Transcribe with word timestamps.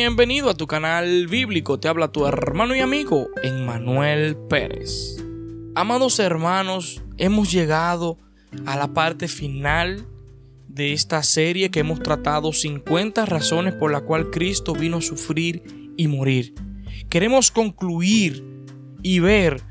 Bienvenido 0.00 0.48
a 0.48 0.54
tu 0.54 0.68
canal 0.68 1.26
bíblico, 1.26 1.80
te 1.80 1.88
habla 1.88 2.12
tu 2.12 2.24
hermano 2.24 2.76
y 2.76 2.78
amigo 2.78 3.26
Emmanuel 3.42 4.36
Pérez. 4.48 5.16
Amados 5.74 6.20
hermanos, 6.20 7.02
hemos 7.16 7.50
llegado 7.50 8.16
a 8.64 8.76
la 8.76 8.94
parte 8.94 9.26
final 9.26 10.06
de 10.68 10.92
esta 10.92 11.24
serie 11.24 11.72
que 11.72 11.80
hemos 11.80 12.00
tratado 12.00 12.52
50 12.52 13.26
razones 13.26 13.74
por 13.74 13.90
las 13.90 14.02
cuales 14.02 14.28
Cristo 14.30 14.72
vino 14.72 14.98
a 14.98 15.02
sufrir 15.02 15.64
y 15.96 16.06
morir. 16.06 16.54
Queremos 17.08 17.50
concluir 17.50 18.44
y 19.02 19.18
ver 19.18 19.64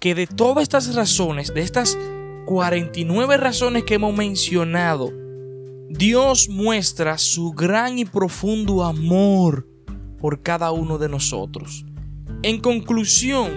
que 0.00 0.14
de 0.14 0.26
todas 0.26 0.62
estas 0.62 0.94
razones, 0.94 1.52
de 1.52 1.60
estas 1.60 1.98
49 2.46 3.36
razones 3.36 3.84
que 3.84 3.96
hemos 3.96 4.16
mencionado, 4.16 5.12
Dios 5.90 6.48
muestra 6.48 7.18
su 7.18 7.52
gran 7.52 7.98
y 7.98 8.06
profundo 8.06 8.82
amor 8.82 9.75
por 10.26 10.42
cada 10.42 10.72
uno 10.72 10.98
de 10.98 11.08
nosotros. 11.08 11.86
En 12.42 12.58
conclusión, 12.58 13.52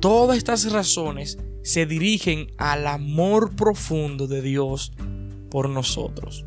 todas 0.00 0.36
estas 0.36 0.72
razones 0.72 1.38
se 1.62 1.86
dirigen 1.86 2.48
al 2.58 2.88
amor 2.88 3.54
profundo 3.54 4.26
de 4.26 4.42
Dios 4.42 4.92
por 5.52 5.68
nosotros. 5.68 6.44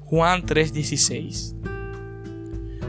Juan 0.00 0.44
3:16. 0.44 1.56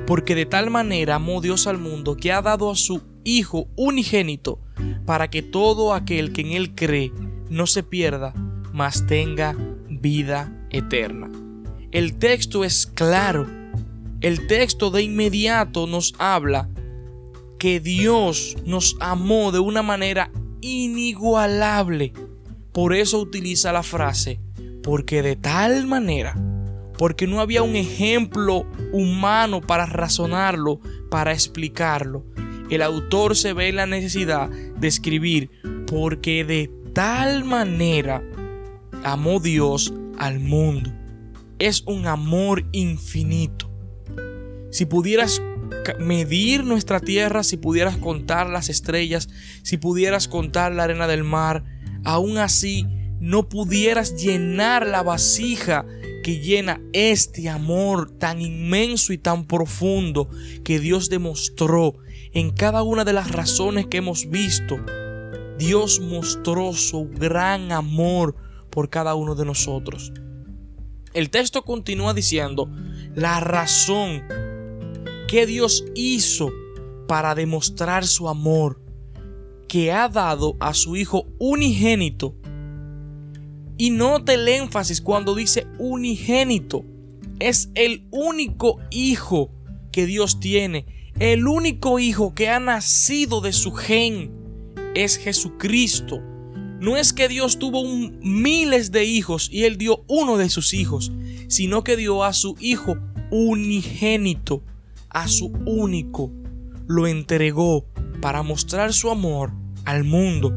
Porque 0.05 0.35
de 0.35 0.45
tal 0.45 0.69
manera 0.69 1.15
amó 1.15 1.39
Dios 1.39 1.65
al 1.65 1.77
mundo 1.77 2.17
que 2.17 2.33
ha 2.33 2.41
dado 2.41 2.69
a 2.69 2.75
su 2.75 3.01
Hijo 3.23 3.69
unigénito 3.77 4.59
para 5.05 5.29
que 5.29 5.43
todo 5.43 5.93
aquel 5.93 6.33
que 6.33 6.41
en 6.41 6.51
Él 6.51 6.75
cree 6.75 7.13
no 7.49 7.67
se 7.67 7.83
pierda, 7.83 8.33
mas 8.73 9.07
tenga 9.07 9.55
vida 9.87 10.67
eterna. 10.71 11.31
El 11.93 12.17
texto 12.17 12.65
es 12.65 12.85
claro. 12.85 13.47
El 14.21 14.47
texto 14.47 14.91
de 14.91 15.03
inmediato 15.03 15.87
nos 15.87 16.13
habla 16.17 16.69
que 17.59 17.79
Dios 17.79 18.55
nos 18.65 18.97
amó 18.99 19.51
de 19.51 19.59
una 19.59 19.81
manera 19.81 20.31
inigualable. 20.61 22.13
Por 22.71 22.93
eso 22.93 23.19
utiliza 23.19 23.71
la 23.71 23.83
frase, 23.83 24.39
porque 24.83 25.21
de 25.21 25.35
tal 25.35 25.87
manera, 25.87 26.35
porque 26.97 27.27
no 27.27 27.39
había 27.39 27.63
un 27.63 27.75
ejemplo 27.75 28.65
humano 28.91 29.61
para 29.61 29.85
razonarlo, 29.85 30.79
para 31.09 31.31
explicarlo. 31.31 32.25
El 32.69 32.81
autor 32.81 33.35
se 33.35 33.53
ve 33.53 33.69
en 33.69 33.75
la 33.77 33.85
necesidad 33.85 34.49
de 34.49 34.87
escribir, 34.87 35.51
porque 35.87 36.43
de 36.43 36.71
tal 36.93 37.45
manera 37.45 38.23
amó 39.03 39.39
Dios 39.39 39.93
al 40.17 40.39
mundo 40.39 40.91
es 41.59 41.83
un 41.85 42.07
amor 42.07 42.65
infinito. 42.71 43.64
Si 44.75 44.85
pudieras 44.85 45.41
medir 45.99 46.65
nuestra 46.65 46.99
tierra, 46.99 47.43
si 47.43 47.55
pudieras 47.55 47.95
contar 47.95 48.49
las 48.49 48.67
estrellas, 48.67 49.29
si 49.63 49.77
pudieras 49.77 50.27
contar 50.27 50.73
la 50.73 50.83
arena 50.83 51.07
del 51.07 51.23
mar, 51.23 51.63
aún 52.03 52.39
así 52.39 52.85
no 53.21 53.47
pudieras 53.47 54.21
llenar 54.21 54.85
la 54.85 55.01
vasija 55.01 55.85
que 56.25 56.41
llena 56.41 56.81
este 56.91 57.47
amor 57.47 58.11
tan 58.11 58.41
inmenso 58.41 59.13
y 59.13 59.17
tan 59.17 59.45
profundo 59.45 60.29
que 60.65 60.77
Dios 60.81 61.09
demostró 61.09 61.95
en 62.33 62.51
cada 62.51 62.83
una 62.83 63.05
de 63.05 63.13
las 63.13 63.31
razones 63.31 63.87
que 63.87 63.99
hemos 63.99 64.29
visto. 64.29 64.75
Dios 65.57 66.01
mostró 66.01 66.73
su 66.73 67.07
gran 67.07 67.71
amor 67.71 68.35
por 68.69 68.89
cada 68.89 69.15
uno 69.15 69.35
de 69.35 69.45
nosotros. 69.45 70.11
El 71.13 71.29
texto 71.29 71.61
continúa 71.63 72.13
diciendo 72.13 72.69
la 73.15 73.39
razón 73.39 74.21
Dios 75.45 75.83
hizo 75.95 76.51
para 77.07 77.35
demostrar 77.35 78.07
su 78.07 78.29
amor, 78.29 78.81
que 79.67 79.91
ha 79.91 80.07
dado 80.07 80.55
a 80.59 80.73
su 80.73 80.95
Hijo 80.95 81.27
unigénito. 81.37 82.35
Y 83.77 83.89
note 83.89 84.35
el 84.35 84.47
énfasis 84.47 85.01
cuando 85.01 85.35
dice 85.35 85.67
unigénito. 85.77 86.85
Es 87.39 87.69
el 87.75 88.07
único 88.11 88.79
Hijo 88.89 89.51
que 89.91 90.05
Dios 90.05 90.39
tiene. 90.39 90.85
El 91.19 91.47
único 91.47 91.99
Hijo 91.99 92.33
que 92.33 92.49
ha 92.49 92.59
nacido 92.59 93.41
de 93.41 93.51
su 93.51 93.73
gen 93.73 94.31
es 94.95 95.17
Jesucristo 95.17 96.21
no 96.79 96.97
es 96.97 97.13
que 97.13 97.27
Dios 97.27 97.57
tuvo 97.57 97.83
miles 98.21 98.91
de 98.91 99.05
hijos 99.05 99.49
y 99.51 99.63
él 99.63 99.77
dio 99.77 100.03
uno 100.07 100.37
de 100.37 100.49
sus 100.49 100.73
hijos, 100.73 101.11
sino 101.47 101.83
que 101.83 101.95
dio 101.95 102.23
a 102.23 102.33
su 102.33 102.55
hijo 102.59 102.97
unigénito, 103.31 104.61
a 105.15 105.29
su 105.29 105.47
único, 105.65 106.29
lo 106.87 107.07
entregó 107.07 107.85
para 108.21 108.43
mostrar 108.43 108.91
su 108.91 109.09
amor 109.09 109.53
al 109.85 110.03
mundo. 110.03 110.53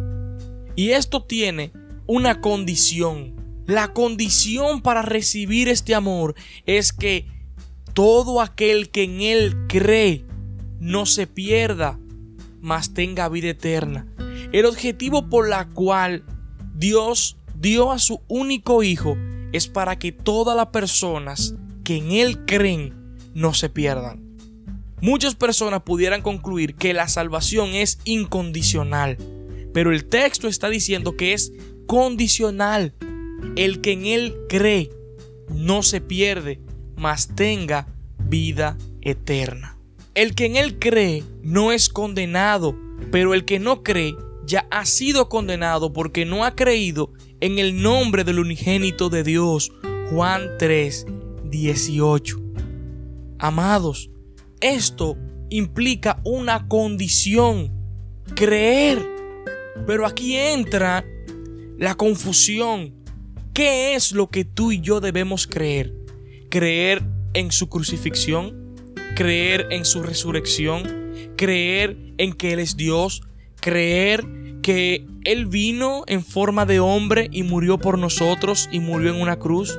Y 0.75 0.91
esto 0.91 1.23
tiene 1.23 1.71
una 2.09 2.41
condición. 2.41 3.37
La 3.67 3.93
condición 3.93 4.83
para 4.83 5.03
recibir 5.03 5.69
este 5.69 5.95
amor 5.95 6.35
es 6.67 6.93
que 6.93 7.27
todo 7.95 8.41
aquel 8.41 8.91
que 8.91 9.05
en 9.05 9.21
él 9.21 9.57
cree 9.69 10.25
no 10.81 11.07
se 11.07 11.29
pierda, 11.29 11.97
mas 12.61 12.95
tenga 12.95 13.29
vida 13.29 13.51
eterna. 13.51 14.09
El 14.51 14.67
objetivo 14.67 15.29
por 15.29 15.49
la 15.49 15.69
cual 15.69 16.25
Dios 16.75 17.37
dio 17.55 17.93
a 17.93 18.01
su 18.01 18.23
único 18.27 18.83
hijo 18.83 19.17
es 19.53 19.69
para 19.69 20.01
que 20.01 20.11
todas 20.11 20.57
las 20.57 20.69
personas 20.69 21.55
que 21.85 21.99
en 21.99 22.11
Él 22.11 22.45
creen 22.45 23.15
no 23.35 23.55
se 23.55 23.69
pierdan. 23.69 24.28
Muchas 25.01 25.35
personas 25.35 25.83
pudieran 25.83 26.23
concluir 26.23 26.75
que 26.75 26.93
la 26.93 27.09
salvación 27.09 27.71
es 27.71 27.99
incondicional, 28.05 29.17
pero 29.73 29.93
el 29.93 30.07
texto 30.07 30.49
está 30.49 30.69
diciendo 30.69 31.17
que 31.17 31.33
es 31.33 31.53
condicional. 31.87 32.95
El 33.55 33.81
que 33.81 33.93
en 33.93 34.07
Él 34.07 34.37
cree 34.49 34.91
no 35.49 35.83
se 35.83 36.01
pierde, 36.01 36.61
mas 36.97 37.35
tenga 37.35 37.87
vida 38.19 38.77
eterna. 39.01 39.79
El 40.15 40.35
que 40.35 40.47
en 40.47 40.57
Él 40.57 40.79
cree 40.81 41.23
no 41.43 41.71
es 41.71 41.89
condenado, 41.89 42.77
pero 43.13 43.35
el 43.35 43.45
que 43.45 43.61
no 43.61 43.85
cree 43.85 44.17
ya 44.45 44.67
ha 44.71 44.85
sido 44.85 45.29
condenado 45.29 45.93
porque 45.93 46.25
no 46.25 46.45
ha 46.45 46.57
creído 46.57 47.13
en 47.41 47.59
el 47.59 47.81
nombre 47.81 48.25
del 48.25 48.41
unigénito 48.41 49.11
de 49.11 49.23
Dios. 49.23 49.71
Juan 50.11 50.49
3, 50.59 51.07
18. 51.45 52.41
Amados, 53.39 54.11
esto 54.61 55.17
implica 55.51 56.21
una 56.25 56.69
condición, 56.69 57.73
creer. 58.35 58.99
Pero 59.87 60.07
aquí 60.07 60.37
entra 60.37 61.05
la 61.79 61.95
confusión. 61.95 62.95
¿Qué 63.55 63.95
es 63.95 64.13
lo 64.13 64.29
que 64.29 64.45
tú 64.45 64.73
y 64.73 64.81
yo 64.81 65.01
debemos 65.01 65.47
creer? 65.47 65.95
¿Creer 66.51 67.03
en 67.35 67.51
su 67.51 67.69
crucifixión? 67.69 68.75
¿Creer 69.15 69.67
en 69.71 69.85
su 69.85 70.03
resurrección? 70.03 71.13
¿Creer 71.37 71.97
en 72.19 72.33
que 72.33 72.53
Él 72.53 72.61
es 72.61 72.77
Dios? 72.77 73.23
¿Creer 73.61 74.25
que 74.63 75.07
Él 75.25 75.47
vino 75.47 76.05
en 76.07 76.25
forma 76.25 76.67
de 76.67 76.81
hombre 76.81 77.29
y 77.33 77.43
murió 77.43 77.79
por 77.79 77.99
nosotros 77.99 78.69
y 78.71 78.81
murió 78.81 79.15
en 79.15 79.21
una 79.21 79.39
cruz? 79.39 79.79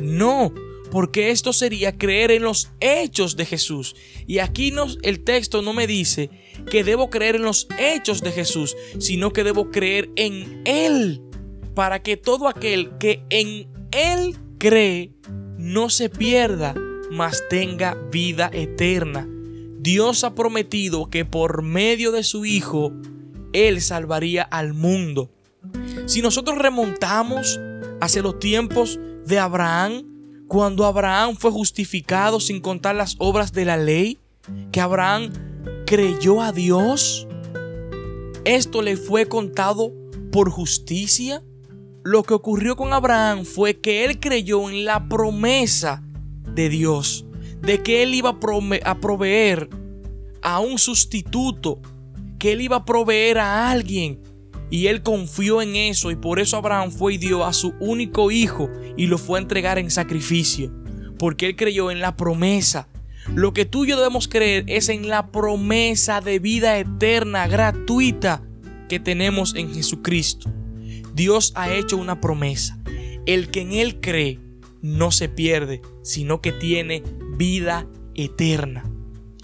No, 0.00 0.52
porque 0.94 1.32
esto 1.32 1.52
sería 1.52 1.98
creer 1.98 2.30
en 2.30 2.44
los 2.44 2.70
hechos 2.78 3.34
de 3.34 3.44
Jesús. 3.44 3.96
Y 4.28 4.38
aquí 4.38 4.70
nos, 4.70 5.00
el 5.02 5.24
texto 5.24 5.60
no 5.60 5.72
me 5.72 5.88
dice 5.88 6.30
que 6.70 6.84
debo 6.84 7.10
creer 7.10 7.34
en 7.34 7.42
los 7.42 7.66
hechos 7.80 8.20
de 8.20 8.30
Jesús, 8.30 8.76
sino 9.00 9.32
que 9.32 9.42
debo 9.42 9.72
creer 9.72 10.08
en 10.14 10.62
Él, 10.64 11.20
para 11.74 12.00
que 12.00 12.16
todo 12.16 12.46
aquel 12.46 12.96
que 12.98 13.24
en 13.28 13.66
Él 13.90 14.36
cree 14.58 15.10
no 15.58 15.90
se 15.90 16.10
pierda, 16.10 16.76
mas 17.10 17.42
tenga 17.50 17.96
vida 18.12 18.48
eterna. 18.52 19.28
Dios 19.80 20.22
ha 20.22 20.36
prometido 20.36 21.10
que 21.10 21.24
por 21.24 21.62
medio 21.62 22.12
de 22.12 22.22
su 22.22 22.44
Hijo 22.44 22.92
él 23.52 23.80
salvaría 23.80 24.44
al 24.44 24.74
mundo. 24.74 25.32
Si 26.06 26.22
nosotros 26.22 26.56
remontamos 26.56 27.58
hacia 28.00 28.22
los 28.22 28.38
tiempos 28.38 29.00
de 29.26 29.40
Abraham, 29.40 30.13
cuando 30.48 30.84
Abraham 30.84 31.36
fue 31.36 31.50
justificado 31.50 32.40
sin 32.40 32.60
contar 32.60 32.94
las 32.94 33.16
obras 33.18 33.52
de 33.52 33.64
la 33.64 33.76
ley, 33.76 34.18
que 34.72 34.80
Abraham 34.80 35.32
creyó 35.86 36.42
a 36.42 36.52
Dios, 36.52 37.26
esto 38.44 38.82
le 38.82 38.96
fue 38.96 39.26
contado 39.26 39.92
por 40.30 40.50
justicia. 40.50 41.42
Lo 42.02 42.22
que 42.22 42.34
ocurrió 42.34 42.76
con 42.76 42.92
Abraham 42.92 43.44
fue 43.44 43.80
que 43.80 44.04
él 44.04 44.20
creyó 44.20 44.68
en 44.68 44.84
la 44.84 45.08
promesa 45.08 46.02
de 46.54 46.68
Dios, 46.68 47.24
de 47.62 47.82
que 47.82 48.02
él 48.02 48.14
iba 48.14 48.38
a 48.84 49.00
proveer 49.00 49.70
a 50.42 50.60
un 50.60 50.78
sustituto 50.78 51.80
que 52.38 52.52
él 52.52 52.60
iba 52.60 52.76
a 52.76 52.84
proveer 52.84 53.38
a 53.38 53.70
alguien. 53.70 54.20
Y 54.74 54.88
él 54.88 55.04
confió 55.04 55.62
en 55.62 55.76
eso 55.76 56.10
y 56.10 56.16
por 56.16 56.40
eso 56.40 56.56
Abraham 56.56 56.90
fue 56.90 57.14
y 57.14 57.18
dio 57.18 57.44
a 57.44 57.52
su 57.52 57.76
único 57.78 58.32
hijo 58.32 58.68
y 58.96 59.06
lo 59.06 59.18
fue 59.18 59.38
a 59.38 59.42
entregar 59.42 59.78
en 59.78 59.88
sacrificio. 59.88 60.72
Porque 61.16 61.46
él 61.46 61.54
creyó 61.54 61.92
en 61.92 62.00
la 62.00 62.16
promesa. 62.16 62.88
Lo 63.36 63.52
que 63.52 63.66
tú 63.66 63.84
y 63.84 63.90
yo 63.90 63.96
debemos 63.96 64.26
creer 64.26 64.64
es 64.66 64.88
en 64.88 65.08
la 65.08 65.28
promesa 65.28 66.20
de 66.20 66.40
vida 66.40 66.76
eterna, 66.76 67.46
gratuita, 67.46 68.42
que 68.88 68.98
tenemos 68.98 69.54
en 69.54 69.72
Jesucristo. 69.72 70.52
Dios 71.14 71.52
ha 71.54 71.72
hecho 71.72 71.96
una 71.96 72.20
promesa. 72.20 72.76
El 73.26 73.52
que 73.52 73.60
en 73.60 73.74
Él 73.74 74.00
cree 74.00 74.40
no 74.82 75.12
se 75.12 75.28
pierde, 75.28 75.82
sino 76.02 76.40
que 76.40 76.50
tiene 76.50 77.04
vida 77.36 77.86
eterna. 78.16 78.90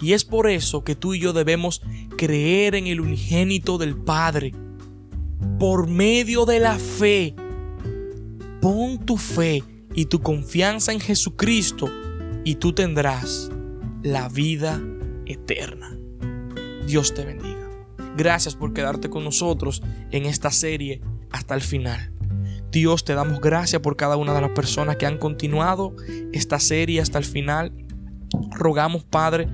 Y 0.01 0.11
es 0.11 0.25
por 0.25 0.49
eso 0.49 0.83
que 0.83 0.95
tú 0.95 1.13
y 1.13 1.19
yo 1.19 1.31
debemos 1.31 1.81
creer 2.17 2.75
en 2.75 2.87
el 2.87 2.99
unigénito 2.99 3.77
del 3.77 3.95
Padre. 3.95 4.51
Por 5.59 5.87
medio 5.87 6.45
de 6.45 6.59
la 6.59 6.77
fe. 6.77 7.35
Pon 8.61 8.99
tu 9.05 9.17
fe 9.17 9.63
y 9.93 10.05
tu 10.05 10.21
confianza 10.21 10.91
en 10.91 10.99
Jesucristo 10.99 11.89
y 12.43 12.55
tú 12.55 12.73
tendrás 12.73 13.51
la 14.03 14.29
vida 14.29 14.81
eterna. 15.25 15.97
Dios 16.85 17.13
te 17.13 17.25
bendiga. 17.25 17.69
Gracias 18.17 18.55
por 18.55 18.73
quedarte 18.73 19.09
con 19.09 19.23
nosotros 19.23 19.81
en 20.11 20.25
esta 20.25 20.51
serie 20.51 21.01
hasta 21.31 21.55
el 21.55 21.61
final. 21.61 22.11
Dios, 22.71 23.03
te 23.03 23.15
damos 23.15 23.41
gracias 23.41 23.81
por 23.81 23.97
cada 23.97 24.15
una 24.15 24.33
de 24.33 24.41
las 24.41 24.51
personas 24.51 24.95
que 24.95 25.05
han 25.05 25.17
continuado 25.17 25.93
esta 26.31 26.59
serie 26.59 27.01
hasta 27.01 27.17
el 27.17 27.25
final. 27.25 27.73
Rogamos, 28.51 29.03
Padre, 29.03 29.47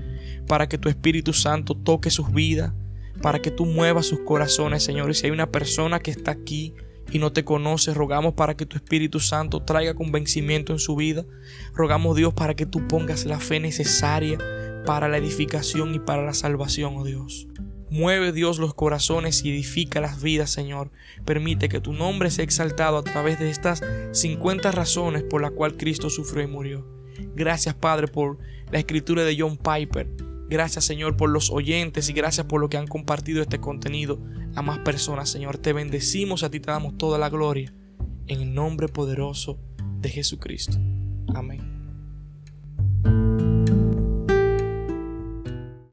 para 0.47 0.69
que 0.69 0.77
tu 0.77 0.87
Espíritu 0.87 1.33
Santo 1.33 1.75
toque 1.75 2.11
sus 2.11 2.31
vidas, 2.31 2.73
para 3.21 3.39
que 3.39 3.51
tú 3.51 3.65
muevas 3.65 4.05
sus 4.05 4.19
corazones, 4.19 4.83
Señor. 4.83 5.09
Y 5.09 5.13
si 5.13 5.25
hay 5.25 5.31
una 5.31 5.51
persona 5.51 5.99
que 5.99 6.11
está 6.11 6.31
aquí 6.31 6.73
y 7.11 7.19
no 7.19 7.31
te 7.31 7.43
conoce, 7.43 7.93
rogamos 7.93 8.33
para 8.33 8.55
que 8.55 8.65
tu 8.65 8.77
Espíritu 8.77 9.19
Santo 9.19 9.63
traiga 9.63 9.93
convencimiento 9.93 10.73
en 10.73 10.79
su 10.79 10.95
vida. 10.95 11.25
Rogamos, 11.73 12.15
Dios, 12.15 12.33
para 12.33 12.55
que 12.55 12.65
tú 12.65 12.87
pongas 12.87 13.25
la 13.25 13.39
fe 13.39 13.59
necesaria 13.59 14.37
para 14.85 15.07
la 15.07 15.17
edificación 15.17 15.95
y 15.95 15.99
para 15.99 16.23
la 16.23 16.33
salvación, 16.33 16.95
oh 16.97 17.03
Dios. 17.03 17.47
Mueve 17.89 18.33
Dios 18.33 18.59
los 18.59 18.73
corazones 18.73 19.45
y 19.45 19.51
edifica 19.51 20.01
las 20.01 20.21
vidas, 20.21 20.49
Señor. 20.49 20.91
Permite 21.25 21.69
que 21.69 21.79
tu 21.79 21.93
nombre 21.93 22.31
sea 22.31 22.43
exaltado 22.43 22.97
a 22.97 23.03
través 23.03 23.39
de 23.39 23.49
estas 23.49 23.81
50 24.11 24.71
razones 24.71 25.23
por 25.23 25.41
las 25.41 25.51
cuales 25.51 25.77
Cristo 25.77 26.09
sufrió 26.09 26.43
y 26.43 26.47
murió. 26.47 26.85
Gracias, 27.35 27.75
Padre, 27.75 28.07
por 28.07 28.39
la 28.71 28.79
escritura 28.79 29.23
de 29.23 29.37
John 29.39 29.57
Piper. 29.57 30.26
Gracias, 30.49 30.85
Señor, 30.85 31.17
por 31.17 31.29
los 31.29 31.51
oyentes 31.51 32.09
y 32.09 32.13
gracias 32.13 32.45
por 32.45 32.61
lo 32.61 32.69
que 32.69 32.77
han 32.77 32.87
compartido 32.87 33.41
este 33.41 33.59
contenido 33.59 34.21
a 34.55 34.61
más 34.61 34.79
personas, 34.79 35.29
Señor. 35.29 35.57
Te 35.57 35.73
bendecimos, 35.73 36.43
a 36.43 36.49
ti 36.49 36.59
te 36.59 36.71
damos 36.71 36.97
toda 36.97 37.17
la 37.17 37.29
gloria. 37.29 37.73
En 38.27 38.41
el 38.41 38.53
nombre 38.53 38.87
poderoso 38.87 39.59
de 39.99 40.09
Jesucristo. 40.09 40.77
Amén. 41.33 41.76